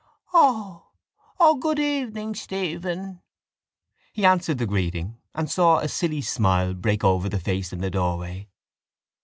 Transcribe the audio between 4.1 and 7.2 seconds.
He answered the greeting and saw a silly smile break